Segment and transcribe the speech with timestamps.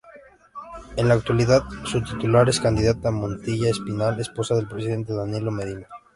[0.97, 5.87] En la actualidad su titular es Cándida Montilla Espinal esposa del presidente Danilo Medina.